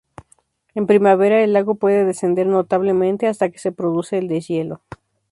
[0.73, 4.81] En primavera, el lago puede descender notablemente hasta que se produce el deshielo.